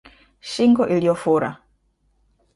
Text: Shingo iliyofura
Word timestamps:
Shingo 0.53 0.87
iliyofura 0.95 1.49